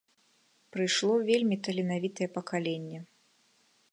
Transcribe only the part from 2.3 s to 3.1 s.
пакаленне.